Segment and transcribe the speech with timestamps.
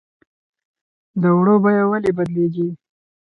[1.21, 2.67] د اوړو بیه ولې بدلیږي؟